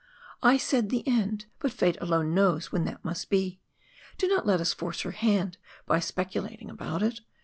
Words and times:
I 0.41 0.57
said 0.57 0.89
the 0.89 1.07
end 1.07 1.45
but 1.59 1.71
fate 1.71 1.95
alone 2.01 2.33
knows 2.33 2.71
when 2.71 2.85
that 2.85 3.05
must 3.05 3.29
be. 3.29 3.59
Do 4.17 4.27
not 4.27 4.47
let 4.47 4.59
us 4.59 4.73
force 4.73 5.01
her 5.01 5.11
hand 5.11 5.59
by 5.85 5.99
speculating 5.99 6.71
about 6.71 7.03
it. 7.03 7.19